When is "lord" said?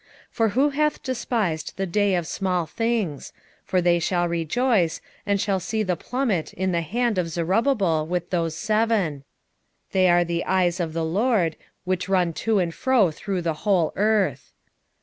11.05-11.55